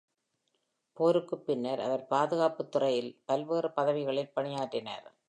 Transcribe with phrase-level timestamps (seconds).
[0.93, 5.11] போருக்குப் பின்னர், அவர் பாதுகாப்புத் துறையில் பல்வேறு பதவிகளில் பணியாற்றினார்.